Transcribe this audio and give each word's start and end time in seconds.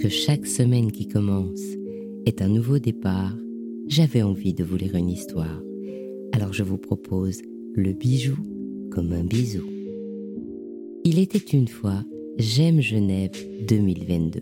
que 0.00 0.08
chaque 0.08 0.46
semaine 0.46 0.92
qui 0.92 1.06
commence 1.06 1.60
est 2.24 2.40
un 2.40 2.48
nouveau 2.48 2.78
départ, 2.78 3.36
j'avais 3.86 4.22
envie 4.22 4.54
de 4.54 4.64
vous 4.64 4.78
lire 4.78 4.94
une 4.94 5.10
histoire. 5.10 5.60
Alors 6.32 6.54
je 6.54 6.62
vous 6.62 6.78
propose 6.78 7.42
le 7.74 7.92
bijou 7.92 8.36
comme 8.90 9.12
un 9.12 9.24
bisou. 9.24 9.64
Il 11.04 11.18
était 11.18 11.36
une 11.38 11.68
fois 11.68 12.02
J'aime 12.38 12.80
Genève 12.80 13.32
2022. 13.68 14.40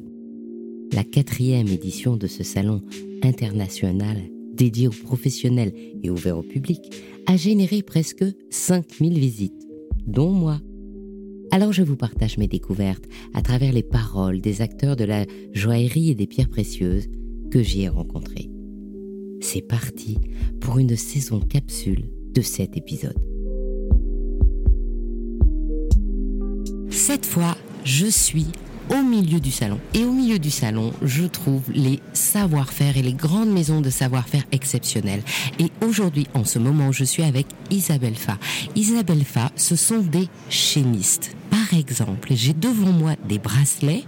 La 0.92 1.02
quatrième 1.02 1.66
édition 1.66 2.16
de 2.16 2.28
ce 2.28 2.44
salon 2.44 2.80
international 3.24 4.18
dédié 4.54 4.86
aux 4.86 4.92
professionnels 4.92 5.72
et 6.04 6.08
ouvert 6.08 6.38
au 6.38 6.42
public 6.42 6.80
a 7.26 7.36
généré 7.36 7.82
presque 7.82 8.24
5000 8.50 9.18
visites, 9.18 9.66
dont 10.06 10.30
moi. 10.30 10.60
Alors 11.50 11.72
je 11.72 11.82
vous 11.82 11.96
partage 11.96 12.36
mes 12.36 12.48
découvertes 12.48 13.04
à 13.34 13.42
travers 13.42 13.72
les 13.72 13.82
paroles 13.82 14.40
des 14.40 14.60
acteurs 14.60 14.96
de 14.96 15.04
la 15.04 15.24
joaillerie 15.52 16.10
et 16.10 16.14
des 16.14 16.26
pierres 16.26 16.48
précieuses 16.48 17.08
que 17.50 17.62
j'y 17.62 17.82
ai 17.82 17.88
rencontrés. 17.88 18.50
C'est 19.40 19.62
parti 19.62 20.18
pour 20.60 20.78
une 20.78 20.96
saison 20.96 21.40
capsule 21.40 22.04
de 22.34 22.42
cet 22.42 22.76
épisode. 22.76 23.16
Cette 26.90 27.24
fois, 27.24 27.56
je 27.84 28.06
suis 28.06 28.46
au 28.90 29.02
milieu 29.02 29.40
du 29.40 29.50
salon. 29.50 29.78
Et 29.94 30.04
au 30.04 30.12
milieu 30.12 30.38
du 30.38 30.50
salon, 30.50 30.92
je 31.02 31.24
trouve 31.24 31.62
les 31.72 32.00
savoir-faire 32.12 32.96
et 32.96 33.02
les 33.02 33.12
grandes 33.12 33.50
maisons 33.50 33.80
de 33.80 33.90
savoir-faire 33.90 34.44
exceptionnelles. 34.52 35.22
Et 35.58 35.70
aujourd'hui, 35.84 36.26
en 36.34 36.44
ce 36.44 36.58
moment, 36.58 36.92
je 36.92 37.04
suis 37.04 37.22
avec 37.22 37.46
Isabelle 37.70 38.16
Fa. 38.16 38.38
Isabelle 38.76 39.24
Fa, 39.24 39.50
ce 39.56 39.76
sont 39.76 40.00
des 40.00 40.28
chimistes. 40.50 41.37
Par 41.68 41.78
exemple, 41.78 42.28
j'ai 42.30 42.54
devant 42.54 42.92
moi 42.92 43.12
des 43.28 43.38
bracelets. 43.38 44.04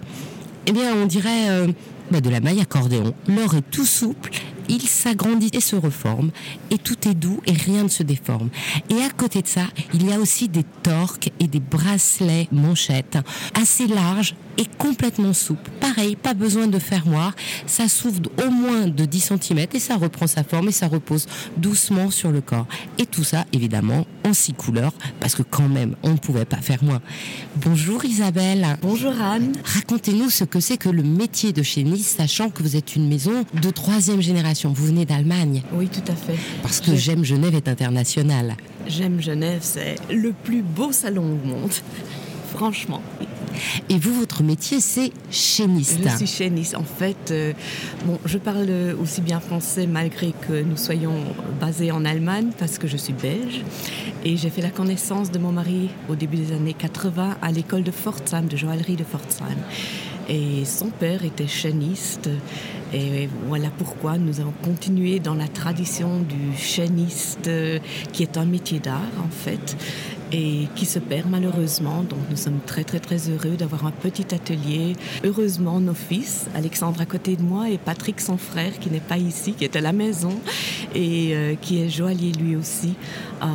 Eh 0.66 0.72
bien, 0.72 0.94
on 0.94 1.06
dirait 1.06 1.50
euh, 1.50 1.68
bah, 2.10 2.20
de 2.20 2.30
la 2.30 2.40
maille 2.40 2.60
accordéon. 2.60 3.12
L'or 3.28 3.54
est 3.54 3.70
tout 3.70 3.84
souple 3.84 4.30
il 4.70 4.86
s'agrandit 4.86 5.50
et 5.52 5.60
se 5.60 5.74
reforme, 5.74 6.30
et 6.70 6.78
tout 6.78 7.08
est 7.08 7.14
doux 7.14 7.40
et 7.46 7.52
rien 7.52 7.82
ne 7.82 7.88
se 7.88 8.02
déforme. 8.02 8.50
Et 8.88 9.02
à 9.02 9.10
côté 9.10 9.42
de 9.42 9.48
ça, 9.48 9.62
il 9.92 10.08
y 10.08 10.12
a 10.12 10.18
aussi 10.18 10.48
des 10.48 10.64
torques 10.82 11.30
et 11.40 11.48
des 11.48 11.60
bracelets 11.60 12.48
manchettes 12.52 13.18
assez 13.60 13.88
larges 13.88 14.36
et 14.58 14.66
complètement 14.78 15.32
souples. 15.32 15.70
Pareil, 15.80 16.14
pas 16.14 16.34
besoin 16.34 16.68
de 16.68 16.78
fermoir, 16.78 17.34
ça 17.66 17.88
s'ouvre 17.88 18.20
au 18.46 18.50
moins 18.50 18.86
de 18.86 19.04
10 19.04 19.32
cm 19.40 19.66
et 19.74 19.80
ça 19.80 19.96
reprend 19.96 20.28
sa 20.28 20.44
forme 20.44 20.68
et 20.68 20.72
ça 20.72 20.86
repose 20.86 21.26
doucement 21.56 22.10
sur 22.10 22.30
le 22.30 22.40
corps. 22.40 22.66
Et 22.98 23.06
tout 23.06 23.24
ça, 23.24 23.46
évidemment, 23.52 24.06
en 24.30 24.34
six 24.34 24.54
couleurs, 24.54 24.92
parce 25.18 25.34
que 25.34 25.42
quand 25.42 25.68
même, 25.68 25.96
on 26.02 26.10
ne 26.10 26.16
pouvait 26.16 26.44
pas 26.44 26.58
faire 26.58 26.82
moins. 26.82 27.00
Bonjour 27.56 28.04
Isabelle. 28.04 28.78
Bonjour 28.80 29.12
Anne. 29.20 29.52
Racontez-nous 29.64 30.30
ce 30.30 30.44
que 30.44 30.60
c'est 30.60 30.76
que 30.76 30.88
le 30.88 31.02
métier 31.02 31.52
de 31.52 31.62
chieniste, 31.62 32.16
sachant 32.18 32.48
que 32.50 32.62
vous 32.62 32.76
êtes 32.76 32.96
une 32.96 33.08
maison 33.08 33.44
de 33.60 33.70
troisième 33.70 34.20
génération 34.20 34.72
vous 34.72 34.86
venez 34.86 35.04
d'Allemagne. 35.04 35.62
Oui, 35.72 35.88
tout 35.88 36.10
à 36.10 36.14
fait. 36.14 36.38
Parce 36.62 36.80
que 36.80 36.94
J'aime 36.94 37.24
Genève 37.24 37.54
est 37.54 37.68
international. 37.68 38.56
J'aime 38.86 39.20
Genève, 39.20 39.60
c'est 39.62 39.96
le 40.10 40.32
plus 40.32 40.62
beau 40.62 40.92
salon 40.92 41.24
au 41.24 41.46
monde. 41.46 41.72
Franchement. 42.52 43.02
Et 43.88 43.98
vous, 43.98 44.14
votre 44.14 44.42
métier, 44.42 44.80
c'est 44.80 45.12
chaîniste. 45.30 45.98
Je 46.02 46.16
suis 46.16 46.26
chaîniste. 46.26 46.76
En 46.76 46.84
fait, 46.84 47.30
euh, 47.30 47.52
bon, 48.06 48.18
je 48.24 48.38
parle 48.38 48.70
aussi 49.00 49.20
bien 49.20 49.40
français 49.40 49.86
malgré 49.86 50.32
que 50.32 50.62
nous 50.62 50.76
soyons 50.76 51.14
basés 51.60 51.90
en 51.90 52.04
Allemagne 52.04 52.50
parce 52.58 52.78
que 52.78 52.86
je 52.86 52.96
suis 52.96 53.12
belge. 53.12 53.62
Et 54.24 54.36
j'ai 54.36 54.50
fait 54.50 54.62
la 54.62 54.70
connaissance 54.70 55.30
de 55.30 55.38
mon 55.38 55.52
mari 55.52 55.90
au 56.08 56.14
début 56.14 56.36
des 56.36 56.52
années 56.52 56.74
80 56.74 57.38
à 57.40 57.52
l'école 57.52 57.82
de 57.82 57.90
Pforzheim, 57.90 58.46
de 58.46 58.56
joaillerie 58.56 58.96
de 58.96 59.04
Pforzheim. 59.04 59.56
Et 60.28 60.64
son 60.64 60.90
père 60.90 61.24
était 61.24 61.48
chaîniste. 61.48 62.28
Et 62.92 63.28
voilà 63.46 63.68
pourquoi 63.78 64.18
nous 64.18 64.40
avons 64.40 64.54
continué 64.64 65.20
dans 65.20 65.34
la 65.34 65.48
tradition 65.48 66.20
du 66.20 66.56
chaîniste, 66.56 67.48
qui 68.12 68.22
est 68.22 68.36
un 68.36 68.44
métier 68.44 68.80
d'art 68.80 69.00
en 69.24 69.30
fait, 69.30 69.76
et 70.32 70.68
qui 70.74 70.86
se 70.86 70.98
perd 70.98 71.28
malheureusement. 71.30 72.02
Donc 72.02 72.18
nous 72.30 72.36
sommes 72.36 72.60
très 72.66 72.84
très 72.84 73.00
très 73.00 73.28
heureux 73.28 73.56
d'avoir 73.56 73.86
un 73.86 73.90
petit 73.90 74.34
atelier. 74.34 74.94
Heureusement, 75.24 75.80
nos 75.80 75.94
fils, 75.94 76.46
Alexandre 76.54 77.00
à 77.00 77.06
côté 77.06 77.36
de 77.36 77.42
moi 77.42 77.70
et 77.70 77.78
Patrick 77.78 78.20
son 78.20 78.36
frère 78.36 78.78
qui 78.78 78.90
n'est 78.90 79.00
pas 79.00 79.18
ici, 79.18 79.52
qui 79.52 79.64
est 79.64 79.76
à 79.76 79.80
la 79.80 79.92
maison 79.92 80.32
et 80.94 81.34
euh, 81.34 81.54
qui 81.60 81.82
est 81.82 81.88
joaillier 81.88 82.32
lui 82.32 82.56
aussi, 82.56 82.94
euh, 83.42 83.46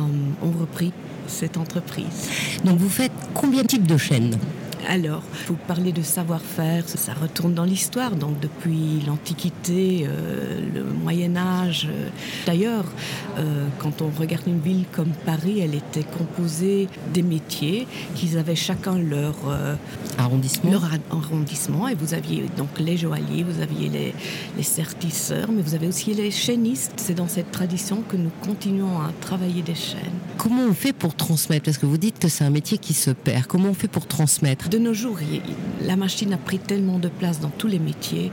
ont 0.42 0.58
repris 0.58 0.92
cette 1.28 1.56
entreprise. 1.56 2.28
Donc 2.64 2.78
vous 2.78 2.88
faites 2.88 3.12
combien 3.34 3.62
de 3.62 3.66
types 3.66 3.86
de 3.86 3.96
chaînes? 3.96 4.36
Alors, 4.88 5.22
vous 5.48 5.56
parlez 5.66 5.92
de 5.92 6.02
savoir-faire, 6.02 6.88
ça 6.88 7.12
retourne 7.12 7.54
dans 7.54 7.64
l'histoire, 7.64 8.12
donc 8.12 8.38
depuis 8.40 9.02
l'Antiquité, 9.06 10.06
euh, 10.08 10.60
le 10.74 10.84
Moyen 10.84 11.36
Âge. 11.36 11.88
D'ailleurs, 12.46 12.84
euh, 13.38 13.66
quand 13.78 14.02
on 14.02 14.10
regarde 14.18 14.46
une 14.46 14.60
ville 14.60 14.84
comme 14.92 15.10
Paris, 15.24 15.60
elle 15.60 15.74
était 15.74 16.04
composée 16.04 16.88
des 17.12 17.22
métiers, 17.22 17.86
qu'ils 18.14 18.38
avaient 18.38 18.54
chacun 18.54 18.98
leur 18.98 19.34
euh, 19.48 19.74
arrondissement. 20.18 20.70
Leur 20.70 20.88
arrondissement. 21.10 21.88
Et 21.88 21.94
vous 21.94 22.14
aviez 22.14 22.46
donc 22.56 22.68
les 22.78 22.96
joailliers, 22.96 23.42
vous 23.42 23.60
aviez 23.60 23.88
les, 23.88 24.14
les 24.56 24.62
sertisseurs, 24.62 25.48
mais 25.50 25.62
vous 25.62 25.74
avez 25.74 25.88
aussi 25.88 26.14
les 26.14 26.30
chaînistes. 26.30 26.94
C'est 26.96 27.14
dans 27.14 27.28
cette 27.28 27.50
tradition 27.50 28.02
que 28.08 28.16
nous 28.16 28.30
continuons 28.44 29.00
à 29.00 29.10
travailler 29.20 29.62
des 29.62 29.74
chaînes. 29.74 29.98
Comment 30.38 30.62
on 30.62 30.74
fait 30.74 30.92
pour 30.92 31.14
transmettre? 31.14 31.64
Parce 31.64 31.78
que 31.78 31.86
vous 31.86 31.98
dites 31.98 32.18
que 32.18 32.28
c'est 32.28 32.44
un 32.44 32.50
métier 32.50 32.78
qui 32.78 32.94
se 32.94 33.10
perd. 33.10 33.46
Comment 33.46 33.70
on 33.70 33.74
fait 33.74 33.88
pour 33.88 34.06
transmettre? 34.06 34.68
De 34.76 34.82
nos 34.82 34.92
jours, 34.92 35.18
la 35.80 35.96
machine 35.96 36.34
a 36.34 36.36
pris 36.36 36.58
tellement 36.58 36.98
de 36.98 37.08
place 37.08 37.40
dans 37.40 37.48
tous 37.48 37.66
les 37.66 37.78
métiers 37.78 38.30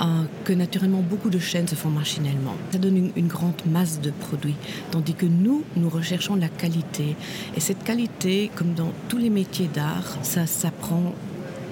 euh, 0.00 0.04
que 0.44 0.54
naturellement 0.54 1.02
beaucoup 1.02 1.28
de 1.28 1.38
chaînes 1.38 1.68
se 1.68 1.74
font 1.74 1.90
machinalement. 1.90 2.54
Ça 2.72 2.78
donne 2.78 3.10
une, 3.14 3.26
grande 3.26 3.60
masse 3.66 4.00
de 4.00 4.10
produits, 4.10 4.54
tandis 4.90 5.12
que 5.12 5.26
nous, 5.26 5.62
nous 5.76 5.90
recherchons 5.90 6.36
la 6.36 6.48
qualité. 6.48 7.16
Et 7.54 7.60
cette 7.60 7.84
qualité, 7.84 8.50
comme 8.54 8.72
dans 8.72 8.92
tous 9.10 9.18
les 9.18 9.28
métiers 9.28 9.68
d'art, 9.74 10.16
ça 10.22 10.46
s'apprend 10.46 11.12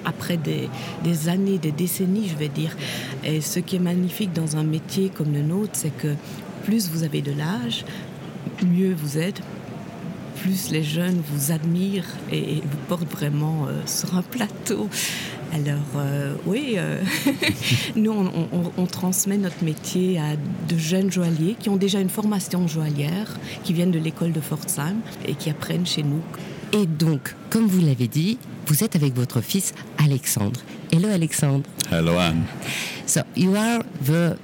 après 0.05 0.37
des, 0.37 0.69
des, 1.03 1.27
années, 1.27 1.57
des 1.57 1.71
décennies, 1.71 2.27
je 2.27 2.35
vais 2.35 2.49
dire. 2.49 2.77
Et 3.23 3.41
ce 3.41 3.59
qui 3.59 3.77
est 3.77 3.85
magnifique 3.91 4.31
dans 4.31 4.57
un 4.57 4.63
métier 4.63 5.09
comme 5.09 5.33
le 5.33 5.41
nôtre, 5.41 5.73
c'est 5.73 5.97
que 5.97 6.13
plus 6.65 6.87
vous 6.87 7.01
avez 7.01 7.23
de 7.23 7.31
l'âge, 7.31 7.83
mieux 8.63 8.93
vous 8.93 9.17
êtes, 9.17 9.41
plus 10.41 10.71
les 10.71 10.83
jeunes 10.83 11.21
vous 11.31 11.51
admirent 11.51 12.09
et, 12.31 12.55
vous 12.55 12.77
portent 12.87 13.11
vraiment 13.11 13.67
euh, 13.67 13.81
sur 13.85 14.15
un 14.15 14.21
plateau. 14.21 14.89
Alors 15.53 15.77
euh, 15.97 16.33
oui, 16.45 16.73
euh, 16.77 17.01
nous 17.95 18.11
on, 18.11 18.85
transmet 18.85 19.37
notre 19.37 19.63
métier 19.63 20.19
à 20.19 20.35
de 20.35 20.77
jeunes 20.77 21.11
joailliers 21.11 21.55
qui 21.59 21.69
ont 21.69 21.75
déjà 21.75 21.99
une 21.99 22.09
formation 22.09 22.67
joaillière, 22.67 23.39
qui 23.63 23.73
viennent 23.73 23.91
de 23.91 23.99
l'école 23.99 24.31
de 24.31 24.39
Pforzheim 24.39 24.97
et 25.27 25.35
qui 25.35 25.49
apprennent 25.49 25.85
chez 25.85 26.03
nous. 26.03 26.21
Et 26.73 26.87
donc, 26.87 27.35
comme 27.51 27.67
vous 27.67 27.85
l'avez 27.85 28.07
dit, 28.07 28.39
vous 28.65 28.83
êtes 28.83 28.95
avec 28.95 29.13
votre 29.15 29.41
fils 29.41 29.73
Alexandre. 30.03 30.59
Hello 30.91 31.09
Alexandre. 31.09 31.65
Hello 31.91 32.17
Anne. 32.17 32.43
So 33.05 33.21
you 33.35 33.55
are 33.55 33.83
the 34.05 34.37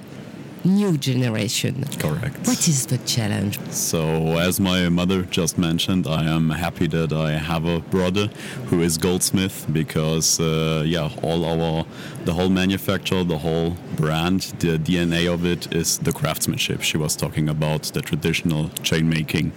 new 0.64 0.96
generation. 0.98 1.84
Correct. 1.98 2.36
What 2.46 2.68
is 2.68 2.86
the 2.86 2.98
challenge? 2.98 3.58
So, 3.70 4.38
as 4.38 4.60
my 4.60 4.88
mother 4.88 5.22
just 5.22 5.58
mentioned, 5.58 6.06
I 6.06 6.24
am 6.24 6.50
happy 6.50 6.86
that 6.88 7.12
I 7.12 7.32
have 7.32 7.64
a 7.64 7.80
brother 7.80 8.28
who 8.66 8.82
is 8.82 8.98
goldsmith 8.98 9.66
because, 9.72 10.40
uh, 10.40 10.82
yeah, 10.86 11.10
all 11.22 11.44
our, 11.44 11.86
the 12.24 12.32
whole 12.32 12.50
manufacture, 12.50 13.24
the 13.24 13.38
whole 13.38 13.76
brand, 13.96 14.40
the 14.58 14.78
DNA 14.78 15.32
of 15.32 15.44
it 15.44 15.72
is 15.74 15.98
the 15.98 16.12
craftsmanship. 16.12 16.82
She 16.82 16.96
was 16.96 17.16
talking 17.16 17.48
about 17.48 17.82
the 17.84 18.02
traditional 18.02 18.68
chain 18.82 19.08
making. 19.08 19.52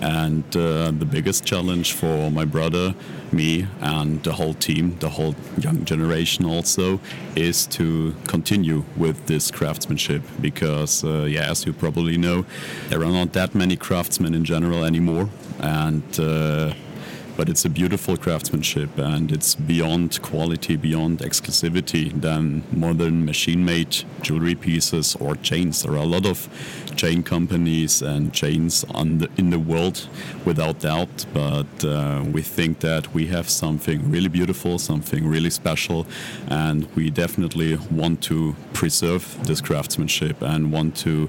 And 0.00 0.44
uh, 0.56 0.90
the 0.90 1.06
biggest 1.10 1.44
challenge 1.44 1.92
for 1.92 2.30
my 2.30 2.44
brother, 2.44 2.94
me, 3.32 3.66
and 3.80 4.22
the 4.22 4.32
whole 4.32 4.54
team, 4.54 4.96
the 5.00 5.08
whole 5.10 5.34
young 5.58 5.84
generation 5.84 6.44
also, 6.44 7.00
is 7.34 7.66
to 7.66 8.14
continue 8.26 8.84
with 8.96 9.26
this 9.26 9.50
craftsmanship 9.50 10.22
because, 10.50 11.02
uh, 11.02 11.24
yeah, 11.28 11.50
as 11.50 11.66
you 11.66 11.72
probably 11.72 12.16
know, 12.16 12.46
there 12.88 13.02
are 13.02 13.10
not 13.20 13.32
that 13.32 13.52
many 13.52 13.76
craftsmen 13.76 14.32
in 14.32 14.44
general 14.44 14.84
anymore, 14.84 15.28
and 15.58 16.08
uh, 16.20 16.72
but 17.36 17.48
it's 17.48 17.64
a 17.64 17.68
beautiful 17.68 18.16
craftsmanship 18.16 18.98
and 18.98 19.30
it's 19.30 19.54
beyond 19.54 20.20
quality, 20.22 20.76
beyond 20.76 21.18
exclusivity 21.20 22.12
than 22.20 22.62
modern 22.72 23.24
machine-made 23.24 24.04
jewelry 24.22 24.54
pieces 24.54 25.16
or 25.16 25.36
chains. 25.36 25.82
There 25.82 25.92
are 25.92 25.96
a 25.96 26.04
lot 26.04 26.26
of 26.26 26.48
chain 26.96 27.22
companies 27.22 28.02
and 28.02 28.32
chains 28.32 28.82
the, 28.82 29.28
in 29.36 29.50
the 29.50 29.58
world, 29.58 30.08
without 30.44 30.80
doubt, 30.80 31.26
but 31.34 31.84
uh, 31.84 32.24
we 32.32 32.42
think 32.42 32.80
that 32.80 33.12
we 33.12 33.26
have 33.26 33.48
something 33.48 34.10
really 34.10 34.28
beautiful, 34.28 34.78
something 34.78 35.26
really 35.26 35.50
special, 35.50 36.06
and 36.48 36.88
we 36.96 37.10
definitely 37.10 37.76
want 37.90 38.22
to 38.22 38.56
preserve 38.72 39.38
this 39.46 39.60
craftsmanship 39.60 40.40
and 40.42 40.72
want 40.72 40.96
to 40.96 41.28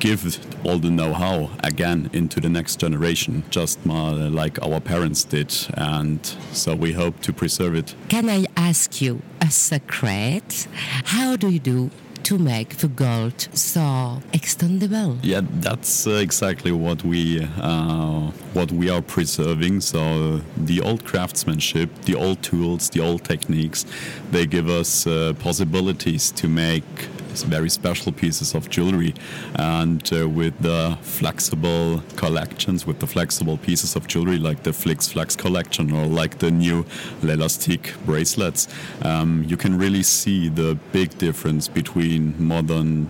give 0.00 0.38
all 0.64 0.78
the 0.78 0.90
know-how 0.90 1.50
again 1.64 2.10
into 2.12 2.40
the 2.40 2.48
next 2.48 2.76
generation, 2.80 3.42
just 3.50 3.84
like 3.86 4.60
our 4.62 4.80
parents 4.80 5.24
did, 5.24 5.54
and 5.74 6.24
so 6.52 6.74
we 6.74 6.92
hope 6.92 7.20
to 7.20 7.32
preserve 7.32 7.74
it. 7.74 7.94
Can 8.08 8.28
I 8.28 8.46
ask 8.56 9.00
you 9.00 9.22
a 9.40 9.50
secret? 9.50 10.68
How 11.04 11.36
do 11.36 11.48
you 11.48 11.58
do 11.58 11.90
to 12.28 12.36
make 12.36 12.76
the 12.76 12.88
gold 12.88 13.48
so 13.54 14.20
extendable. 14.34 15.18
Yeah, 15.22 15.40
that's 15.60 16.06
uh, 16.06 16.10
exactly 16.10 16.72
what 16.72 17.02
we 17.02 17.40
uh, 17.40 18.30
what 18.52 18.70
we 18.70 18.90
are 18.90 19.00
preserving. 19.00 19.80
So 19.80 20.42
the 20.54 20.82
old 20.82 21.06
craftsmanship, 21.06 21.88
the 22.02 22.14
old 22.14 22.42
tools, 22.42 22.90
the 22.90 23.00
old 23.00 23.24
techniques, 23.24 23.86
they 24.30 24.44
give 24.44 24.68
us 24.68 25.06
uh, 25.06 25.32
possibilities 25.38 26.30
to 26.32 26.48
make 26.48 27.08
very 27.42 27.70
special 27.70 28.12
pieces 28.12 28.54
of 28.54 28.68
jewelry. 28.70 29.14
And 29.54 30.02
uh, 30.12 30.28
with 30.28 30.58
the 30.60 30.98
flexible 31.02 32.02
collections, 32.16 32.86
with 32.86 32.98
the 32.98 33.06
flexible 33.06 33.56
pieces 33.56 33.96
of 33.96 34.06
jewelry 34.06 34.38
like 34.38 34.62
the 34.62 34.72
Flix 34.72 35.08
Flex 35.08 35.36
collection 35.36 35.92
or 35.92 36.06
like 36.06 36.38
the 36.38 36.50
new 36.50 36.84
L'Elastique 37.22 37.94
bracelets, 38.04 38.68
um, 39.02 39.44
you 39.46 39.56
can 39.56 39.78
really 39.78 40.02
see 40.02 40.48
the 40.48 40.78
big 40.92 41.16
difference 41.18 41.68
between 41.68 42.34
modern 42.38 43.08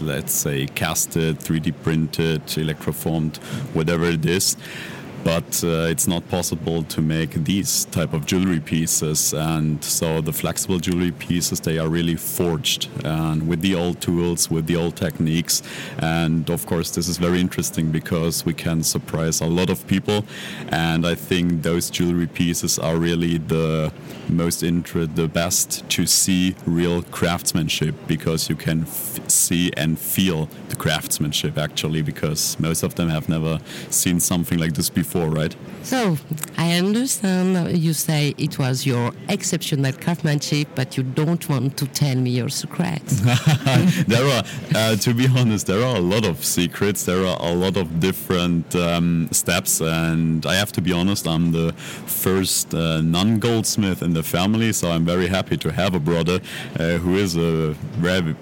let's 0.00 0.32
say 0.32 0.66
casted, 0.66 1.40
3D 1.40 1.74
printed, 1.82 2.46
electroformed, 2.46 3.38
whatever 3.74 4.04
it 4.04 4.24
is, 4.24 4.56
but 5.24 5.64
uh, 5.64 5.88
it's 5.88 6.06
not 6.06 6.28
possible 6.28 6.82
to 6.84 7.00
make 7.00 7.32
these 7.44 7.86
type 7.86 8.12
of 8.12 8.26
jewelry 8.26 8.60
pieces. 8.60 9.32
And 9.32 9.82
so 9.82 10.20
the 10.20 10.32
flexible 10.32 10.78
jewelry 10.78 11.12
pieces 11.12 11.60
they 11.60 11.78
are 11.78 11.88
really 11.88 12.16
forged 12.16 12.88
and 13.04 13.48
with 13.48 13.60
the 13.62 13.74
old 13.74 14.00
tools 14.00 14.50
with 14.50 14.66
the 14.66 14.76
old 14.76 14.96
techniques. 14.96 15.62
And 15.98 16.48
of 16.50 16.66
course 16.66 16.90
this 16.90 17.08
is 17.08 17.16
very 17.16 17.40
interesting 17.40 17.90
because 17.90 18.44
we 18.44 18.52
can 18.52 18.82
surprise 18.82 19.40
a 19.40 19.46
lot 19.46 19.70
of 19.70 19.86
people. 19.86 20.24
And 20.68 21.06
i 21.06 21.14
think 21.14 21.62
those 21.62 21.88
jewelry 21.90 22.26
pieces 22.26 22.78
are 22.78 22.96
really 22.96 23.38
the 23.38 23.92
most 24.28 24.62
inter- 24.62 25.06
the 25.06 25.28
best 25.28 25.88
to 25.88 26.06
see 26.06 26.54
real 26.66 27.02
craftsmanship 27.02 27.94
because 28.06 28.48
you 28.50 28.56
can 28.56 28.86
see 29.28 29.70
and 29.76 29.98
feel 29.98 30.48
the 30.68 30.76
craftsmanship 30.76 31.56
actually 31.58 32.02
because 32.02 32.58
most 32.58 32.82
of 32.82 32.94
them 32.94 33.08
have 33.08 33.28
never 33.28 33.58
seen 33.90 34.20
something 34.20 34.58
like 34.58 34.74
this 34.74 34.90
before 34.90 35.13
before, 35.14 35.30
right? 35.30 35.54
So 35.82 36.16
I 36.56 36.78
understand 36.78 37.76
you 37.76 37.92
say 37.92 38.34
it 38.38 38.58
was 38.58 38.86
your 38.86 39.12
exceptional 39.28 39.92
craftsmanship, 39.92 40.68
but 40.74 40.96
you 40.96 41.02
don't 41.02 41.46
want 41.48 41.76
to 41.76 41.86
tell 41.86 42.16
me 42.16 42.30
your 42.30 42.48
secrets. 42.48 43.20
there 44.06 44.26
are, 44.26 44.44
uh, 44.74 44.96
to 44.96 45.14
be 45.14 45.28
honest, 45.28 45.66
there 45.66 45.84
are 45.84 45.96
a 45.96 46.00
lot 46.00 46.24
of 46.26 46.44
secrets. 46.44 47.04
There 47.04 47.26
are 47.26 47.36
a 47.38 47.54
lot 47.54 47.76
of 47.76 48.00
different 48.00 48.74
um, 48.74 49.28
steps, 49.30 49.80
and 49.80 50.46
I 50.46 50.54
have 50.54 50.72
to 50.72 50.80
be 50.80 50.92
honest, 50.92 51.28
I'm 51.28 51.52
the 51.52 51.72
first 52.06 52.74
uh, 52.74 53.02
non-goldsmith 53.02 54.02
in 54.02 54.14
the 54.14 54.22
family, 54.22 54.72
so 54.72 54.90
I'm 54.90 55.04
very 55.04 55.28
happy 55.28 55.56
to 55.58 55.70
have 55.70 55.94
a 55.94 56.00
brother 56.00 56.40
uh, 56.78 56.98
who 56.98 57.16
is 57.16 57.36
a 57.36 57.74
very, 58.00 58.34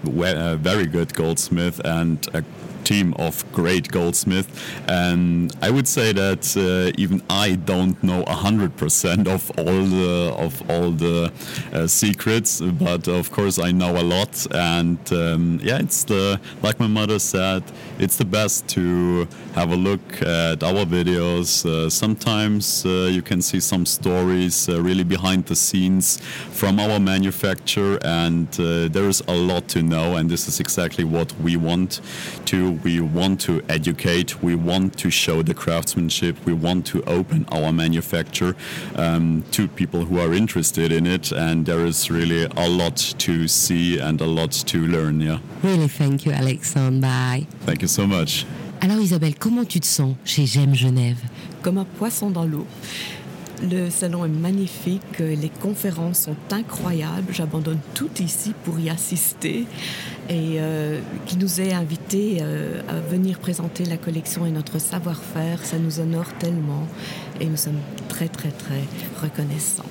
very 0.56 0.86
good 0.86 1.12
goldsmith 1.14 1.80
and 1.84 2.26
a 2.34 2.44
team 2.84 3.14
of 3.14 3.44
great 3.52 3.88
goldsmiths. 3.88 4.50
And 4.88 5.54
I 5.62 5.70
would 5.70 5.88
say 5.88 6.12
that 6.12 6.56
uh, 6.56 6.92
even 6.98 7.22
I 7.30 7.56
don't 7.56 8.02
know 8.02 8.24
hundred 8.28 8.76
percent 8.76 9.28
of 9.28 9.50
all 9.58 9.84
the 9.84 10.34
of 10.36 10.70
all 10.70 10.90
the 10.90 11.32
uh, 11.72 11.86
secrets, 11.86 12.60
but 12.60 13.08
of 13.08 13.30
course 13.30 13.58
I 13.58 13.70
know 13.72 13.96
a 13.98 14.02
lot. 14.02 14.46
And 14.52 14.98
um, 15.12 15.60
yeah, 15.62 15.78
it's 15.78 16.04
the 16.04 16.40
like 16.62 16.80
my 16.80 16.86
mother 16.86 17.18
said, 17.18 17.62
it's 17.98 18.16
the 18.16 18.24
best 18.24 18.68
to 18.68 19.28
have 19.54 19.70
a 19.70 19.76
look 19.76 20.22
at 20.22 20.62
our 20.62 20.84
videos. 20.84 21.64
Uh, 21.64 21.88
sometimes 21.90 22.84
uh, 22.84 23.08
you 23.10 23.22
can 23.22 23.40
see 23.42 23.60
some 23.60 23.86
stories 23.86 24.68
uh, 24.68 24.80
really 24.80 25.04
behind 25.04 25.46
the 25.46 25.56
scenes 25.56 26.20
from 26.50 26.80
our 26.80 26.98
manufacturer, 26.98 27.98
and 28.02 28.48
uh, 28.58 28.88
there 28.88 29.08
is 29.08 29.22
a 29.28 29.34
lot 29.34 29.68
to 29.68 29.82
know. 29.82 30.16
And 30.16 30.30
this 30.30 30.48
is 30.48 30.60
exactly 30.60 31.04
what 31.04 31.32
we 31.40 31.56
want 31.56 32.00
to 32.46 32.71
we 32.84 33.00
want 33.00 33.40
to 33.42 33.62
educate, 33.68 34.42
we 34.42 34.54
want 34.54 34.98
to 34.98 35.10
show 35.10 35.42
the 35.42 35.54
craftsmanship, 35.54 36.36
we 36.44 36.52
want 36.52 36.86
to 36.86 37.02
open 37.04 37.46
our 37.50 37.72
manufacture 37.72 38.56
um, 38.96 39.44
to 39.52 39.68
people 39.68 40.04
who 40.04 40.18
are 40.18 40.32
interested 40.32 40.92
in 40.92 41.06
it, 41.06 41.32
and 41.32 41.66
there 41.66 41.84
is 41.86 42.10
really 42.10 42.44
a 42.56 42.68
lot 42.68 42.96
to 43.18 43.48
see 43.48 43.98
and 43.98 44.20
a 44.20 44.26
lot 44.26 44.52
to 44.52 44.86
learn. 44.86 45.20
Yeah. 45.20 45.38
Really, 45.62 45.88
thank 45.88 46.24
you, 46.24 46.32
Alexandre. 46.32 47.00
Bye. 47.00 47.46
Thank 47.66 47.82
you 47.82 47.88
so 47.88 48.06
much. 48.06 48.46
Alors 48.80 48.98
Isabelle, 48.98 49.36
comment 49.36 49.64
tu 49.64 49.78
te 49.78 49.86
sens 49.86 50.16
chez 50.24 50.44
J'aime 50.44 50.74
Genève 50.74 51.18
Comme 51.62 51.78
un 51.78 51.84
poisson 51.84 52.30
dans 52.30 52.44
l'eau. 52.44 52.66
Le 53.70 53.90
salon 53.90 54.24
est 54.24 54.28
magnifique, 54.28 55.20
les 55.20 55.48
conférences 55.48 56.22
sont 56.22 56.36
incroyables. 56.50 57.32
J'abandonne 57.32 57.78
tout 57.94 58.10
ici 58.20 58.54
pour 58.64 58.80
y 58.80 58.90
assister 58.90 59.66
et 60.32 60.54
euh, 60.56 60.98
qui 61.26 61.36
nous 61.36 61.60
est 61.60 61.72
invité 61.72 62.38
euh, 62.40 62.80
à 62.88 63.00
venir 63.00 63.38
présenter 63.38 63.84
la 63.84 63.98
collection 63.98 64.46
et 64.46 64.50
notre 64.50 64.80
savoir-faire. 64.80 65.64
Ça 65.64 65.78
nous 65.78 66.00
honore 66.00 66.32
tellement 66.38 66.86
et 67.40 67.46
nous 67.46 67.56
sommes 67.56 67.80
très 68.08 68.28
très 68.28 68.50
très 68.50 68.82
reconnaissants. 69.22 69.84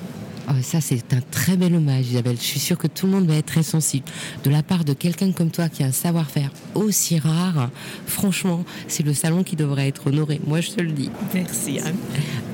Oh, 0.48 0.54
ça, 0.60 0.80
c'est 0.80 1.14
un 1.14 1.20
très 1.30 1.56
bel 1.56 1.72
hommage, 1.76 2.08
Isabelle. 2.08 2.36
Je 2.36 2.44
suis 2.44 2.58
sûre 2.58 2.76
que 2.76 2.88
tout 2.88 3.06
le 3.06 3.12
monde 3.12 3.26
va 3.28 3.36
être 3.36 3.46
très 3.46 3.62
sensible. 3.62 4.04
De 4.42 4.50
la 4.50 4.64
part 4.64 4.84
de 4.84 4.92
quelqu'un 4.92 5.30
comme 5.30 5.50
toi 5.50 5.68
qui 5.68 5.84
a 5.84 5.86
un 5.86 5.92
savoir-faire 5.92 6.50
aussi 6.74 7.20
rare, 7.20 7.70
franchement, 8.06 8.64
c'est 8.88 9.04
le 9.04 9.14
salon 9.14 9.44
qui 9.44 9.54
devrait 9.54 9.86
être 9.86 10.08
honoré. 10.08 10.40
Moi, 10.44 10.60
je 10.60 10.70
te 10.70 10.80
le 10.80 10.90
dis. 10.90 11.10
Merci, 11.32 11.78
Anne. 11.78 11.96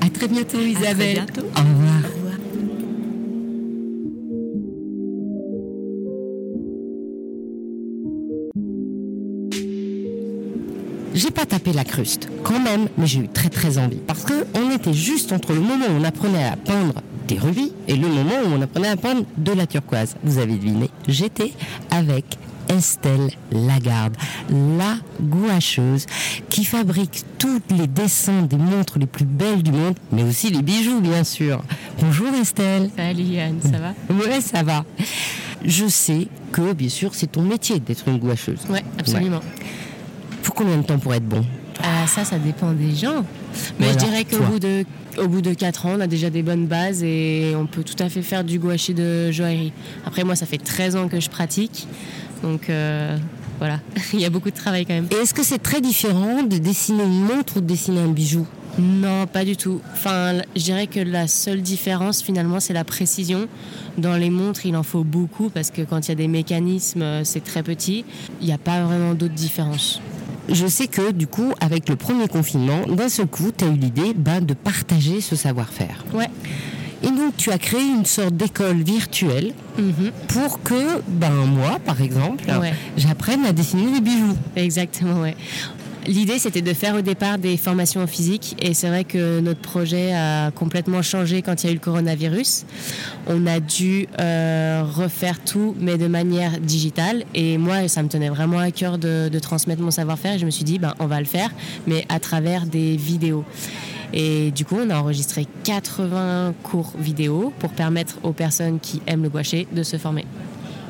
À 0.01 0.09
très 0.09 0.27
bientôt, 0.27 0.59
Isabelle. 0.59 1.19
À 1.19 1.25
très 1.25 1.41
bientôt. 1.41 1.47
Au 1.55 1.61
revoir. 1.61 2.18
J'ai 11.29 11.35
pas 11.35 11.45
tapé 11.45 11.73
la 11.73 11.83
cruste, 11.83 12.27
quand 12.41 12.59
même, 12.59 12.87
mais 12.97 13.05
j'ai 13.05 13.19
eu 13.19 13.27
très 13.27 13.49
très 13.49 13.77
envie. 13.77 13.99
Parce 14.07 14.23
que 14.23 14.47
on 14.55 14.71
était 14.71 14.95
juste 14.95 15.31
entre 15.31 15.53
le 15.53 15.59
moment 15.59 15.85
où 15.87 16.01
on 16.01 16.03
apprenait 16.03 16.43
à 16.43 16.55
peindre 16.55 17.03
des 17.27 17.37
rubis 17.37 17.71
et 17.87 17.95
le 17.95 18.07
moment 18.07 18.33
où 18.47 18.53
on 18.57 18.61
apprenait 18.63 18.87
à 18.87 18.95
peindre 18.97 19.25
de 19.37 19.51
la 19.51 19.67
turquoise. 19.67 20.15
Vous 20.23 20.39
avez 20.39 20.55
deviné, 20.55 20.89
j'étais 21.07 21.53
avec 21.91 22.25
Estelle 22.67 23.29
Lagarde, 23.51 24.17
la 24.49 24.95
gouacheuse 25.21 26.07
qui 26.49 26.65
fabrique 26.65 27.23
tous 27.37 27.61
les 27.77 27.85
dessins 27.85 28.41
des 28.41 28.57
montres 28.57 28.97
les 28.97 29.05
plus 29.05 29.25
belles 29.25 29.61
du 29.61 29.71
monde, 29.71 29.99
mais 30.11 30.23
aussi 30.23 30.49
les 30.49 30.63
bijoux, 30.63 30.99
bien 30.99 31.23
sûr. 31.23 31.61
Bonjour 32.01 32.29
Estelle. 32.41 32.89
Salut 32.97 33.21
Yann, 33.21 33.59
ça 33.61 33.77
va? 33.77 33.93
Ouais, 34.15 34.41
ça 34.41 34.63
va. 34.63 34.83
Je 35.63 35.85
sais 35.85 36.27
que, 36.51 36.73
bien 36.73 36.89
sûr, 36.89 37.13
c'est 37.13 37.31
ton 37.31 37.43
métier 37.43 37.79
d'être 37.79 38.07
une 38.07 38.17
gouacheuse. 38.17 38.61
Ouais, 38.67 38.83
absolument. 38.97 39.41
Combien 40.59 40.77
de 40.77 40.83
temps 40.83 40.99
pour 40.99 41.13
être 41.13 41.25
bon 41.25 41.45
Ah, 41.81 42.05
ça, 42.05 42.25
ça 42.25 42.37
dépend 42.37 42.73
des 42.73 42.93
gens. 42.93 43.23
Mais 43.79 43.85
Voilà, 43.85 43.93
je 43.93 43.97
dirais 43.97 44.25
qu'au 44.25 44.43
bout 44.43 44.59
de 44.59 44.83
au 45.17 45.27
bout 45.27 45.41
de 45.41 45.53
4 45.53 45.85
ans, 45.85 45.93
on 45.97 45.99
a 46.01 46.07
déjà 46.07 46.29
des 46.29 46.43
bonnes 46.43 46.67
bases 46.67 47.01
et 47.01 47.53
on 47.57 47.65
peut 47.65 47.83
tout 47.83 48.01
à 48.03 48.09
fait 48.09 48.21
faire 48.21 48.43
du 48.43 48.59
gouache 48.59 48.89
de 48.89 49.31
joaillerie. 49.31 49.71
Après, 50.05 50.23
moi, 50.23 50.35
ça 50.35 50.45
fait 50.45 50.57
13 50.57 50.97
ans 50.97 51.07
que 51.07 51.19
je 51.19 51.29
pratique. 51.29 51.87
Donc, 52.43 52.69
euh, 52.69 53.17
voilà, 53.57 53.79
il 54.13 54.19
y 54.19 54.25
a 54.25 54.29
beaucoup 54.29 54.51
de 54.51 54.55
travail 54.55 54.85
quand 54.85 54.93
même. 54.93 55.07
Et 55.11 55.15
est-ce 55.15 55.33
que 55.33 55.43
c'est 55.43 55.59
très 55.59 55.79
différent 55.79 56.43
de 56.43 56.57
dessiner 56.57 57.03
une 57.03 57.21
montre 57.21 57.57
ou 57.57 57.61
de 57.61 57.65
dessiner 57.65 58.01
un 58.01 58.09
bijou? 58.09 58.45
Non, 58.77 59.27
pas 59.27 59.45
du 59.45 59.55
tout. 59.57 59.81
Enfin, 59.93 60.41
je 60.55 60.61
dirais 60.61 60.87
que 60.87 60.99
la 60.99 61.27
seule 61.27 61.61
différence, 61.61 62.21
finalement, 62.21 62.59
c'est 62.59 62.73
la 62.73 62.83
précision. 62.83 63.47
Dans 63.97 64.15
les 64.15 64.29
montres, 64.29 64.65
il 64.65 64.75
en 64.75 64.83
faut 64.83 65.03
beaucoup 65.03 65.49
parce 65.49 65.71
que 65.71 65.81
quand 65.81 66.07
il 66.07 66.09
y 66.09 66.11
a 66.11 66.15
des 66.15 66.27
mécanismes, 66.27 67.01
euh, 67.01 67.23
c'est 67.23 67.43
très 67.43 67.63
petit. 67.63 68.03
Il 68.41 68.47
n'y 68.47 68.53
a 68.53 68.57
pas 68.57 68.83
vraiment 68.83 69.13
d'autres 69.13 69.33
différences. 69.33 70.01
Je 70.51 70.67
sais 70.67 70.87
que 70.87 71.11
du 71.11 71.27
coup, 71.27 71.53
avec 71.59 71.89
le 71.89 71.95
premier 71.95 72.27
confinement, 72.27 72.81
d'un 72.87 73.09
seul 73.09 73.27
coup, 73.27 73.51
tu 73.55 73.65
as 73.65 73.67
eu 73.67 73.73
l'idée 73.73 74.13
ben, 74.15 74.41
de 74.43 74.53
partager 74.53 75.21
ce 75.21 75.35
savoir-faire. 75.35 76.03
Ouais. 76.13 76.27
Et 77.03 77.07
donc, 77.07 77.37
tu 77.37 77.51
as 77.51 77.57
créé 77.57 77.81
une 77.81 78.03
sorte 78.05 78.35
d'école 78.35 78.81
virtuelle 78.83 79.53
Mhm. 79.77 80.11
pour 80.27 80.61
que, 80.63 81.01
ben 81.07 81.31
moi, 81.31 81.79
par 81.85 82.01
exemple, 82.01 82.43
Ouais. 82.59 82.73
j'apprenne 82.97 83.45
à 83.45 83.53
dessiner 83.53 83.91
des 83.93 84.01
bijoux. 84.01 84.35
Exactement, 84.55 85.21
ouais. 85.21 85.35
L'idée, 86.07 86.39
c'était 86.39 86.61
de 86.61 86.73
faire 86.73 86.95
au 86.95 87.01
départ 87.01 87.37
des 87.37 87.57
formations 87.57 88.01
en 88.01 88.07
physique 88.07 88.55
et 88.61 88.73
c'est 88.73 88.87
vrai 88.87 89.03
que 89.03 89.41
notre 89.41 89.59
projet 89.59 90.13
a 90.13 90.49
complètement 90.51 91.01
changé 91.01 91.41
quand 91.41 91.61
il 91.61 91.67
y 91.67 91.69
a 91.69 91.71
eu 91.71 91.75
le 91.75 91.81
coronavirus. 91.81 92.65
On 93.27 93.45
a 93.45 93.59
dû 93.59 94.07
euh, 94.19 94.83
refaire 94.85 95.43
tout, 95.43 95.75
mais 95.79 95.97
de 95.97 96.07
manière 96.07 96.59
digitale. 96.59 97.25
Et 97.35 97.57
moi, 97.57 97.87
ça 97.87 98.01
me 98.01 98.07
tenait 98.07 98.29
vraiment 98.29 98.59
à 98.59 98.71
cœur 98.71 98.97
de, 98.97 99.29
transmettre 99.39 99.81
mon 99.81 99.91
savoir-faire 99.91 100.33
et 100.33 100.39
je 100.39 100.45
me 100.45 100.51
suis 100.51 100.63
dit, 100.63 100.79
ben, 100.79 100.95
on 100.99 101.05
va 101.05 101.19
le 101.19 101.25
faire, 101.25 101.49
mais 101.85 102.05
à 102.09 102.19
travers 102.19 102.65
des 102.65 102.95
vidéos. 102.95 103.43
Et 104.13 104.51
du 104.51 104.65
coup, 104.65 104.77
on 104.79 104.89
a 104.89 104.97
enregistré 104.97 105.45
80 105.63 106.55
cours 106.63 106.93
vidéo 106.97 107.53
pour 107.59 107.71
permettre 107.71 108.17
aux 108.23 108.33
personnes 108.33 108.79
qui 108.79 109.01
aiment 109.05 109.23
le 109.23 109.29
gouacher 109.29 109.67
de 109.71 109.83
se 109.83 109.97
former. 109.97 110.25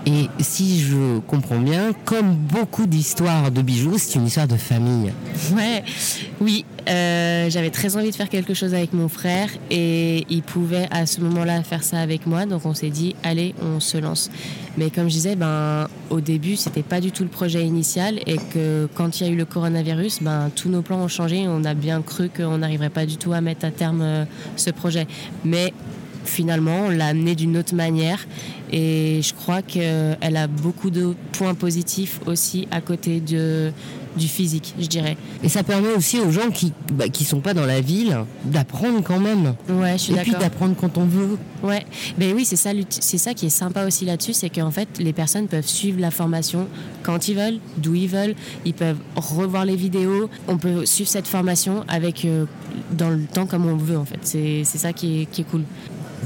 Et 0.05 0.27
si 0.39 0.79
je 0.81 1.19
comprends 1.19 1.59
bien, 1.59 1.91
comme 2.05 2.33
beaucoup 2.33 2.85
d'histoires 2.85 3.51
de 3.51 3.61
bijoux, 3.61 3.97
c'est 3.97 4.15
une 4.15 4.25
histoire 4.25 4.47
de 4.47 4.55
famille. 4.55 5.11
Ouais, 5.53 5.83
oui. 6.39 6.65
Euh, 6.89 7.49
j'avais 7.49 7.69
très 7.69 7.95
envie 7.97 8.09
de 8.09 8.15
faire 8.15 8.29
quelque 8.29 8.53
chose 8.53 8.73
avec 8.73 8.93
mon 8.93 9.09
frère 9.09 9.49
et 9.69 10.25
il 10.29 10.41
pouvait 10.41 10.87
à 10.89 11.05
ce 11.05 11.21
moment-là 11.21 11.61
faire 11.63 11.83
ça 11.83 11.99
avec 11.99 12.25
moi. 12.25 12.45
Donc 12.45 12.65
on 12.65 12.73
s'est 12.73 12.89
dit, 12.89 13.15
allez, 13.23 13.53
on 13.61 13.79
se 13.79 13.97
lance. 13.97 14.31
Mais 14.77 14.89
comme 14.89 15.09
je 15.09 15.13
disais, 15.13 15.35
ben, 15.35 15.87
au 16.09 16.21
début, 16.21 16.55
c'était 16.55 16.81
pas 16.81 17.01
du 17.01 17.11
tout 17.11 17.23
le 17.23 17.29
projet 17.29 17.63
initial 17.63 18.19
et 18.25 18.37
que 18.37 18.87
quand 18.95 19.19
il 19.19 19.27
y 19.27 19.29
a 19.29 19.31
eu 19.31 19.35
le 19.35 19.45
coronavirus, 19.45 20.19
ben, 20.21 20.49
tous 20.55 20.69
nos 20.69 20.81
plans 20.81 21.03
ont 21.03 21.07
changé. 21.07 21.45
On 21.47 21.63
a 21.65 21.73
bien 21.73 22.01
cru 22.01 22.29
qu'on 22.29 22.57
n'arriverait 22.59 22.89
pas 22.89 23.05
du 23.05 23.17
tout 23.17 23.33
à 23.33 23.41
mettre 23.41 23.65
à 23.65 23.71
terme 23.71 24.01
euh, 24.01 24.25
ce 24.55 24.71
projet. 24.71 25.05
Mais 25.45 25.73
finalement, 26.25 26.85
on 26.85 26.89
l'a 26.89 27.07
amené 27.07 27.35
d'une 27.35 27.57
autre 27.57 27.75
manière. 27.75 28.25
Et 28.71 29.21
je 29.23 29.33
crois 29.33 29.61
qu'elle 29.61 30.17
a 30.21 30.47
beaucoup 30.47 30.89
de 30.89 31.15
points 31.33 31.55
positifs 31.55 32.19
aussi 32.25 32.67
à 32.71 32.81
côté 32.81 33.19
de, 33.19 33.71
du 34.15 34.27
physique, 34.27 34.75
je 34.79 34.87
dirais. 34.87 35.17
Et 35.43 35.49
ça 35.49 35.63
permet 35.63 35.93
aussi 35.93 36.19
aux 36.19 36.31
gens 36.31 36.49
qui 36.51 36.67
ne 36.67 36.95
bah, 36.95 37.09
qui 37.09 37.23
sont 37.23 37.39
pas 37.39 37.53
dans 37.53 37.65
la 37.65 37.81
ville 37.81 38.17
d'apprendre 38.45 39.01
quand 39.03 39.19
même. 39.19 39.55
Ouais, 39.69 39.93
je 39.93 40.03
suis 40.03 40.13
Et 40.13 40.17
puis 40.17 40.31
d'apprendre 40.31 40.75
quand 40.79 40.97
on 40.97 41.05
veut. 41.05 41.37
Ouais, 41.63 41.85
ben 42.17 42.33
oui, 42.35 42.45
c'est 42.45 42.55
ça, 42.55 42.71
c'est 42.89 43.17
ça 43.17 43.33
qui 43.33 43.47
est 43.47 43.49
sympa 43.49 43.85
aussi 43.85 44.05
là-dessus, 44.05 44.33
c'est 44.33 44.49
qu'en 44.49 44.71
fait, 44.71 44.87
les 44.99 45.13
personnes 45.13 45.47
peuvent 45.47 45.67
suivre 45.67 45.99
la 45.99 46.11
formation 46.11 46.67
quand 47.03 47.27
ils 47.27 47.35
veulent, 47.35 47.59
d'où 47.77 47.95
ils 47.95 48.07
veulent. 48.07 48.35
Ils 48.65 48.73
peuvent 48.73 48.99
revoir 49.15 49.65
les 49.65 49.75
vidéos. 49.75 50.29
On 50.47 50.57
peut 50.57 50.85
suivre 50.85 51.09
cette 51.09 51.27
formation 51.27 51.83
avec 51.87 52.25
euh, 52.25 52.45
dans 52.91 53.09
le 53.09 53.23
temps 53.23 53.45
comme 53.45 53.65
on 53.67 53.75
veut 53.75 53.97
en 53.97 54.05
fait. 54.05 54.19
C'est 54.23 54.63
ça 54.63 54.93
qui 54.93 55.21
est, 55.21 55.25
qui 55.25 55.41
est 55.41 55.45
cool. 55.45 55.63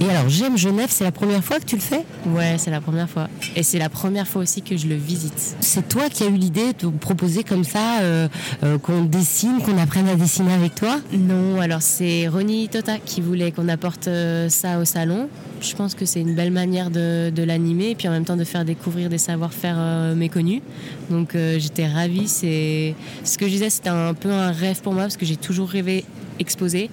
Et 0.02 0.10
alors, 0.10 0.28
j'aime 0.28 0.58
Genève, 0.58 0.90
c'est 0.90 1.04
la 1.04 1.12
première 1.12 1.44
fois 1.44 1.60
que 1.60 1.66
tu 1.66 1.76
le 1.76 1.82
fais? 1.82 2.04
Ouais, 2.26 2.56
c'est 2.58 2.72
la 2.72 2.82
première 2.82 3.10
fois. 3.10 3.30
Et 3.56 3.64
c'est 3.64 3.80
la 3.80 3.90
première 3.90 4.28
fois 4.28 4.42
aussi 4.42 4.62
que 4.62 4.76
je 4.76 4.88
le 4.88 4.96
visite. 4.96 5.56
C'est 5.60 5.88
toi 5.88 6.10
qui 6.10 6.24
as 6.24 6.28
eu 6.28 6.34
l'idée 6.34 6.74
de 6.74 6.88
proposer 6.88 7.44
comme 7.44 7.64
ça 7.64 8.02
euh, 8.02 8.28
euh, 8.64 8.78
qu'on 8.78 9.04
dessine, 9.04 9.62
qu'on 9.62 9.78
apprenne 9.78 10.10
à 10.10 10.16
dessiner 10.16 10.54
avec 10.54 10.76
toi? 10.76 11.00
Non, 11.14 11.62
alors 11.62 11.82
c'est 11.82 12.28
Ronnie 12.28 12.68
Tota 12.70 12.98
qui 12.98 13.22
voulait 13.22 13.52
qu'on 13.52 13.70
apporte 13.70 14.08
euh, 14.08 14.50
ça 14.50 14.80
au 14.80 14.86
salon. 14.86 15.30
Je 15.62 15.74
pense 15.76 15.96
que 15.96 16.06
c'est 16.06 16.22
une 16.22 16.36
belle 16.36 16.52
manière 16.52 16.90
de, 16.90 17.30
de 17.30 17.44
l'animer 17.44 17.92
et 17.92 17.96
puis 17.96 18.08
en 18.08 18.12
même 18.12 18.26
temps 18.26 18.36
de 18.36 18.44
faire 18.44 18.66
découvrir 18.66 19.10
des 19.10 19.18
savoir-faire 19.18 20.14
méconnus. 20.14 20.62
Donc 21.10 21.38
j'étais 21.58 21.88
ravie. 21.88 22.28
C'est 22.28 22.96
ce 23.24 23.38
que 23.38 23.46
je 23.46 23.52
disais, 23.52 23.70
c'était 23.70 23.90
un 23.90 24.14
peu 24.14 24.30
un 24.30 24.52
rêve 24.52 24.82
pour 24.82 24.92
moi 24.92 25.04
parce 25.04 25.16
que 25.16 25.26
j'ai 25.26 25.38
toujours 25.38 25.70
rêvé 25.70 26.04
exposé. 26.40 26.90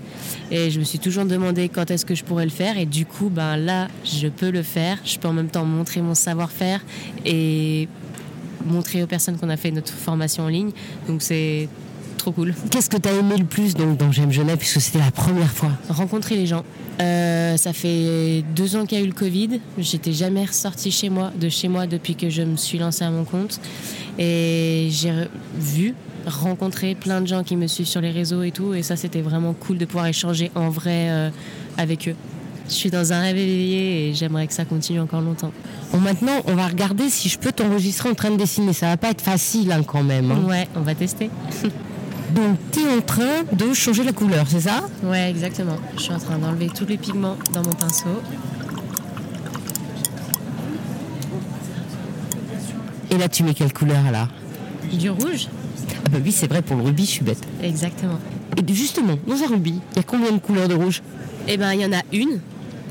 Et 0.51 0.71
je 0.71 0.79
me 0.79 0.85
suis 0.85 0.99
toujours 0.99 1.25
demandé 1.25 1.69
quand 1.69 1.91
est-ce 1.91 2.07
que 2.07 2.15
je 2.15 2.25
pourrais 2.25 2.45
le 2.45 2.51
faire. 2.51 2.79
Et 2.79 2.87
du 2.87 3.07
coup, 3.07 3.29
ben 3.29 3.57
là, 3.57 3.89
je 4.05 4.29
peux 4.29 4.51
le 4.51 4.63
faire. 4.63 4.99
Je 5.05 5.19
peux 5.19 5.29
en 5.29 5.33
même 5.33 5.49
temps 5.49 5.65
montrer 5.65 6.01
mon 6.03 6.15
savoir-faire 6.15 6.81
et 7.25 7.89
montrer 8.67 9.03
aux 9.03 9.07
personnes 9.07 9.37
qu'on 9.37 9.49
a 9.49 9.57
fait 9.57 9.71
notre 9.71 9.93
formation 9.93 10.45
en 10.45 10.49
ligne. 10.49 10.71
Donc 11.07 11.23
c'est 11.23 11.69
trop 12.19 12.33
cool. 12.33 12.55
Qu'est-ce 12.71 12.91
que 12.91 12.99
tu 12.99 13.09
as 13.09 13.13
aimé 13.13 13.37
le 13.39 13.45
plus 13.45 13.75
donc, 13.75 13.97
dans 13.97 14.13
J'aime 14.13 14.31
Genève, 14.31 14.59
puisque 14.59 14.81
c'était 14.81 14.99
la 14.99 15.11
première 15.11 15.51
fois? 15.51 15.71
Rencontrer 15.89 16.37
les 16.37 16.47
gens. 16.47 16.65
Euh, 17.01 17.57
ça 17.57 17.73
fait 17.73 18.45
deux 18.55 18.77
ans 18.77 18.85
qu'il 18.85 18.99
y 18.99 19.01
a 19.01 19.05
eu 19.05 19.09
le 19.09 19.15
Covid. 19.15 19.61
J'étais 19.79 20.13
jamais 20.13 20.45
ressortie 20.45 20.91
chez 20.91 21.09
moi, 21.09 21.33
de 21.41 21.49
chez 21.49 21.69
moi 21.69 21.87
depuis 21.87 22.15
que 22.15 22.29
je 22.29 22.43
me 22.43 22.57
suis 22.57 22.79
lancée 22.79 23.05
à 23.05 23.11
mon 23.11 23.25
compte. 23.25 23.59
Et 24.19 24.89
j'ai 24.91 25.13
vu 25.59 25.95
rencontrer 26.31 26.95
plein 26.95 27.21
de 27.21 27.27
gens 27.27 27.43
qui 27.43 27.57
me 27.57 27.67
suivent 27.67 27.87
sur 27.87 28.01
les 28.01 28.11
réseaux 28.11 28.43
et 28.43 28.51
tout. 28.51 28.75
Et 28.75 28.83
ça, 28.83 28.97
c'était 28.97 29.21
vraiment 29.21 29.53
cool 29.53 29.79
de 29.79 29.85
pouvoir 29.85 30.07
échanger 30.07 30.51
en 30.55 30.71
vrai 30.71 31.11
euh, 31.11 31.31
avec 31.77 32.09
eux. 32.09 32.15
Je 32.69 32.75
suis 32.75 32.91
dans 32.91 33.13
un 33.13 33.21
rêve 33.21 33.37
éveillé 33.37 34.09
et 34.09 34.15
j'aimerais 34.15 34.47
que 34.47 34.53
ça 34.53 34.65
continue 34.65 35.01
encore 35.01 35.21
longtemps. 35.21 35.53
Bon, 35.93 35.99
maintenant, 35.99 36.41
on 36.47 36.55
va 36.55 36.69
regarder 36.69 37.11
si 37.11 37.29
je 37.29 37.37
peux 37.37 37.51
t'enregistrer 37.51 38.09
en 38.09 38.15
train 38.15 38.31
de 38.31 38.37
dessiner. 38.37 38.73
Ça 38.73 38.87
va 38.87 38.97
pas 38.97 39.11
être 39.11 39.23
facile 39.23 39.73
hein, 39.73 39.83
quand 39.85 40.05
même. 40.05 40.31
Hein. 40.31 40.45
Ouais, 40.49 40.69
on 40.77 40.81
va 40.83 40.95
tester. 40.95 41.31
Donc, 42.35 42.59
tu 42.71 42.81
es 42.81 42.97
en 42.97 43.01
train 43.01 43.43
de 43.53 43.75
changer 43.75 44.05
la 44.05 44.13
couleur, 44.13 44.47
c'est 44.49 44.61
ça? 44.61 44.85
Ouais, 45.03 45.31
exactement. 45.31 45.77
Je 45.97 46.03
suis 46.03 46.13
en 46.13 46.19
train 46.21 46.39
d'enlever 46.39 46.69
tous 46.69 46.87
les 46.87 46.97
pigments 46.97 47.37
dans 47.53 47.63
mon 47.65 47.73
pinceau. 47.73 48.23
Et 53.11 53.19
là, 53.19 53.29
tu 53.29 53.43
mets 53.43 53.55
quelle 53.55 53.73
couleur 53.73 54.13
là 54.13 54.29
Du 54.93 55.11
rouge 55.11 55.49
bah 56.11 56.19
oui, 56.23 56.33
c'est 56.33 56.49
vrai, 56.49 56.63
pour 56.63 56.77
le 56.77 56.83
rubis, 56.83 57.07
je 57.07 57.11
suis 57.11 57.25
bête. 57.25 57.47
Exactement. 57.63 58.19
Et 58.57 58.75
justement, 58.75 59.17
dans 59.27 59.43
un 59.43 59.47
rubis, 59.47 59.81
il 59.93 59.97
y 59.97 60.01
a 60.01 60.03
combien 60.03 60.33
de 60.33 60.39
couleurs 60.39 60.69
de 60.69 60.75
rouge? 60.75 61.03
Eh 61.47 61.57
bien, 61.57 61.73
il 61.73 61.81
y 61.81 61.87
en 61.87 61.93
a 61.93 62.03
une, 62.13 62.41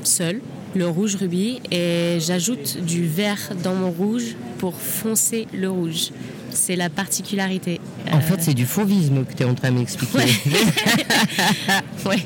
seule, 0.02 0.40
le 0.74 0.88
rouge 0.88 1.16
rubis, 1.16 1.60
et 1.70 2.18
j'ajoute 2.20 2.78
du 2.84 3.06
vert 3.06 3.50
dans 3.62 3.74
mon 3.74 3.90
rouge 3.90 4.36
pour 4.58 4.74
foncer 4.74 5.46
le 5.52 5.70
rouge. 5.70 6.10
C'est 6.52 6.76
la 6.76 6.88
particularité. 6.90 7.80
En 8.12 8.20
fait, 8.20 8.34
euh, 8.34 8.38
c'est 8.40 8.54
du 8.54 8.66
fauvisme 8.66 9.24
que 9.24 9.34
tu 9.34 9.42
es 9.42 9.46
en 9.46 9.54
train 9.54 9.70
de 9.70 9.78
m'expliquer. 9.78 10.18
Ouais. 12.06 12.18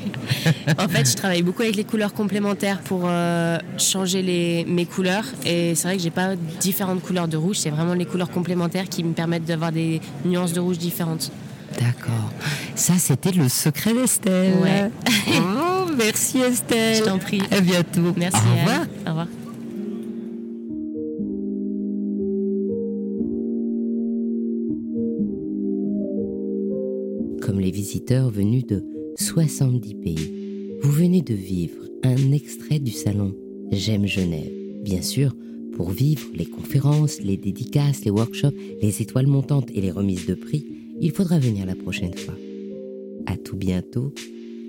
En 0.79 0.87
fait, 0.87 1.09
je 1.09 1.15
travaille 1.15 1.41
beaucoup 1.41 1.61
avec 1.61 1.75
les 1.75 1.83
couleurs 1.83 2.13
complémentaires 2.13 2.79
pour 2.79 3.01
euh, 3.05 3.57
changer 3.77 4.21
les, 4.21 4.65
mes 4.65 4.85
couleurs. 4.85 5.25
Et 5.45 5.75
c'est 5.75 5.87
vrai 5.87 5.97
que 5.97 6.03
j'ai 6.03 6.11
pas 6.11 6.35
différentes 6.61 7.01
couleurs 7.01 7.27
de 7.27 7.35
rouge. 7.35 7.57
C'est 7.57 7.69
vraiment 7.69 7.93
les 7.93 8.05
couleurs 8.05 8.29
complémentaires 8.31 8.87
qui 8.87 9.03
me 9.03 9.13
permettent 9.13 9.45
d'avoir 9.45 9.71
des 9.71 9.99
nuances 10.23 10.53
de 10.53 10.61
rouge 10.61 10.77
différentes. 10.77 11.31
D'accord. 11.79 12.31
Ça, 12.75 12.93
c'était 12.97 13.31
le 13.31 13.49
secret 13.49 13.93
d'Estelle. 13.93 14.55
Ouais. 14.61 14.89
Oh, 15.37 15.89
merci 15.97 16.39
Estelle. 16.39 16.95
Je 16.99 17.03
t'en 17.03 17.17
prie. 17.17 17.41
À 17.51 17.59
bientôt. 17.59 18.13
Merci. 18.15 18.37
Au 18.37 18.59
revoir. 18.59 18.85
Au 19.05 19.09
revoir. 19.09 19.27
Visiteurs 27.75 28.29
venus 28.29 28.65
de 28.65 28.85
70 29.17 29.95
pays, 29.95 30.77
vous 30.81 30.91
venez 30.91 31.21
de 31.21 31.33
vivre 31.33 31.83
un 32.03 32.31
extrait 32.31 32.79
du 32.79 32.91
salon 32.91 33.35
J'aime 33.69 34.05
Genève. 34.05 34.49
Bien 34.81 35.01
sûr, 35.01 35.35
pour 35.73 35.89
vivre 35.89 36.25
les 36.33 36.45
conférences, 36.45 37.19
les 37.19 37.35
dédicaces, 37.35 38.05
les 38.05 38.11
workshops, 38.11 38.55
les 38.81 39.01
étoiles 39.01 39.27
montantes 39.27 39.71
et 39.75 39.81
les 39.81 39.91
remises 39.91 40.25
de 40.25 40.35
prix, 40.35 40.65
il 41.01 41.11
faudra 41.11 41.37
venir 41.37 41.65
la 41.65 41.75
prochaine 41.75 42.13
fois. 42.13 42.35
À 43.25 43.35
tout 43.35 43.57
bientôt 43.57 44.13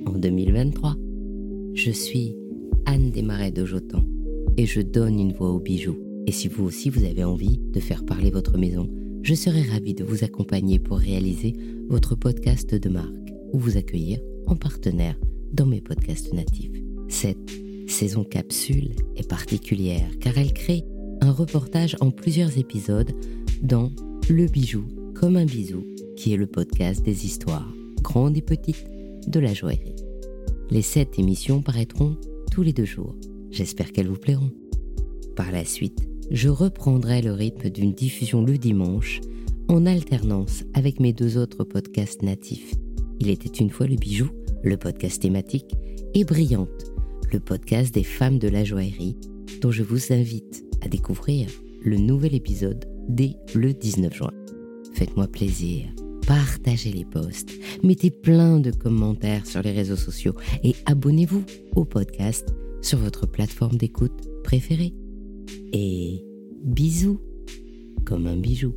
en 0.04 0.18
2023. 0.18 0.96
Je 1.74 1.92
suis 1.92 2.34
Anne 2.86 3.12
Desmarais 3.12 3.52
de 3.52 3.64
Jotan 3.64 4.02
et 4.56 4.66
je 4.66 4.80
donne 4.80 5.20
une 5.20 5.32
voix 5.32 5.52
aux 5.52 5.60
bijoux. 5.60 5.98
Et 6.26 6.32
si 6.32 6.48
vous 6.48 6.64
aussi 6.64 6.90
vous 6.90 7.04
avez 7.04 7.22
envie 7.22 7.60
de 7.72 7.78
faire 7.78 8.04
parler 8.04 8.30
votre 8.30 8.58
maison, 8.58 8.88
je 9.26 9.34
serai 9.34 9.62
ravie 9.62 9.92
de 9.92 10.04
vous 10.04 10.22
accompagner 10.22 10.78
pour 10.78 10.98
réaliser 10.98 11.52
votre 11.88 12.14
podcast 12.14 12.72
de 12.72 12.88
marque 12.88 13.32
ou 13.52 13.58
vous 13.58 13.76
accueillir 13.76 14.20
en 14.46 14.54
partenaire 14.54 15.18
dans 15.52 15.66
mes 15.66 15.80
podcasts 15.80 16.32
natifs. 16.32 16.70
Cette 17.08 17.50
saison 17.88 18.22
capsule 18.22 18.94
est 19.16 19.28
particulière 19.28 20.08
car 20.20 20.38
elle 20.38 20.52
crée 20.52 20.84
un 21.20 21.32
reportage 21.32 21.96
en 22.00 22.12
plusieurs 22.12 22.56
épisodes 22.56 23.10
dans 23.62 23.90
Le 24.28 24.46
bijou 24.46 24.84
comme 25.16 25.36
un 25.36 25.44
bisou 25.44 25.82
qui 26.16 26.32
est 26.32 26.36
le 26.36 26.46
podcast 26.46 27.02
des 27.02 27.26
histoires, 27.26 27.74
grandes 28.02 28.36
et 28.36 28.42
petites, 28.42 28.86
de 29.26 29.40
la 29.40 29.54
joaillerie. 29.54 29.96
Les 30.70 30.82
sept 30.82 31.18
émissions 31.18 31.62
paraîtront 31.62 32.16
tous 32.52 32.62
les 32.62 32.72
deux 32.72 32.84
jours. 32.84 33.16
J'espère 33.50 33.90
qu'elles 33.90 34.06
vous 34.06 34.20
plairont. 34.20 34.52
Par 35.34 35.50
la 35.50 35.64
suite, 35.64 36.08
je 36.30 36.48
reprendrai 36.48 37.22
le 37.22 37.32
rythme 37.32 37.70
d'une 37.70 37.92
diffusion 37.92 38.42
le 38.42 38.58
dimanche 38.58 39.20
en 39.68 39.86
alternance 39.86 40.64
avec 40.74 41.00
mes 41.00 41.12
deux 41.12 41.38
autres 41.38 41.64
podcasts 41.64 42.22
natifs. 42.22 42.74
Il 43.20 43.30
était 43.30 43.48
une 43.48 43.70
fois 43.70 43.86
le 43.86 43.96
bijou, 43.96 44.28
le 44.62 44.76
podcast 44.76 45.22
thématique, 45.22 45.74
et 46.14 46.24
Brillante, 46.24 46.92
le 47.32 47.40
podcast 47.40 47.94
des 47.94 48.04
femmes 48.04 48.38
de 48.38 48.48
la 48.48 48.64
joaillerie, 48.64 49.16
dont 49.60 49.70
je 49.70 49.82
vous 49.82 50.12
invite 50.12 50.64
à 50.82 50.88
découvrir 50.88 51.48
le 51.82 51.96
nouvel 51.96 52.34
épisode 52.34 52.84
dès 53.08 53.36
le 53.54 53.72
19 53.72 54.14
juin. 54.14 54.32
Faites-moi 54.94 55.26
plaisir 55.26 55.86
partagez 56.26 56.90
les 56.90 57.04
posts, 57.04 57.52
mettez 57.82 58.10
plein 58.10 58.58
de 58.58 58.72
commentaires 58.72 59.46
sur 59.46 59.62
les 59.62 59.72
réseaux 59.72 59.96
sociaux 59.96 60.34
et 60.64 60.74
abonnez-vous 60.84 61.44
au 61.76 61.84
podcast 61.84 62.52
sur 62.82 62.98
votre 62.98 63.26
plateforme 63.26 63.76
d'écoute 63.76 64.28
préférée. 64.42 64.92
Et 65.72 66.24
bisous 66.64 67.20
comme 68.04 68.26
un 68.26 68.36
bijou. 68.36 68.72